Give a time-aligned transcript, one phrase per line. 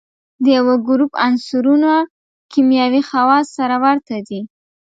[0.43, 1.91] د یوه ګروپ عنصرونه
[2.51, 4.41] کیمیاوي خواص سره ورته دي.